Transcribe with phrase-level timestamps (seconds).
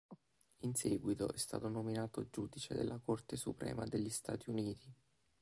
[0.61, 4.91] In seguito è stato nominato giudice della Corte suprema degli Stati Uniti.